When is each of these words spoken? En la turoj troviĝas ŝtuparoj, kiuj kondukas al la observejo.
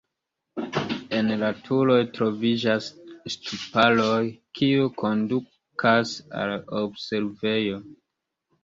En 1.17 1.29
la 1.41 1.51
turoj 1.67 1.97
troviĝas 2.15 2.89
ŝtuparoj, 3.35 4.19
kiuj 4.61 4.91
kondukas 5.05 6.19
al 6.43 6.53
la 6.57 6.61
observejo. 6.85 7.81